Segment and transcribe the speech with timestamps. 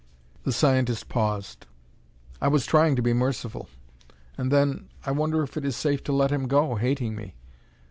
[0.45, 1.67] The scientist paused.
[2.41, 3.69] "I was trying to be merciful.
[4.35, 7.35] And then, I wonder if it is safe to let him go, hating me?